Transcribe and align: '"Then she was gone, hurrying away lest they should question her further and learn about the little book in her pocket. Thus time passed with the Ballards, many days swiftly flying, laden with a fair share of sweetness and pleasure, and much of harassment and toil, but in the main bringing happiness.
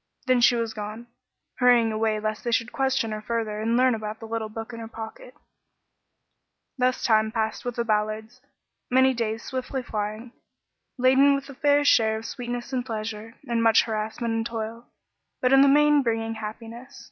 '"Then 0.28 0.40
she 0.40 0.54
was 0.54 0.72
gone, 0.72 1.08
hurrying 1.56 1.90
away 1.90 2.20
lest 2.20 2.44
they 2.44 2.52
should 2.52 2.70
question 2.70 3.10
her 3.10 3.20
further 3.20 3.60
and 3.60 3.76
learn 3.76 3.96
about 3.96 4.20
the 4.20 4.26
little 4.28 4.48
book 4.48 4.72
in 4.72 4.78
her 4.78 4.86
pocket. 4.86 5.34
Thus 6.78 7.02
time 7.02 7.32
passed 7.32 7.64
with 7.64 7.74
the 7.74 7.82
Ballards, 7.84 8.40
many 8.88 9.12
days 9.12 9.42
swiftly 9.42 9.82
flying, 9.82 10.30
laden 10.96 11.34
with 11.34 11.48
a 11.48 11.54
fair 11.54 11.84
share 11.84 12.16
of 12.16 12.24
sweetness 12.24 12.72
and 12.72 12.86
pleasure, 12.86 13.34
and 13.48 13.64
much 13.64 13.80
of 13.80 13.86
harassment 13.86 14.32
and 14.32 14.46
toil, 14.46 14.86
but 15.40 15.52
in 15.52 15.60
the 15.62 15.66
main 15.66 16.02
bringing 16.04 16.34
happiness. 16.34 17.10